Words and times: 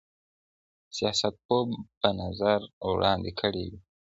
سياستپوه 0.95 1.69
به 1.99 2.09
نظر 2.21 2.59
وړاندي 2.89 3.33
کړی 3.39 3.63
وي. 3.71 3.79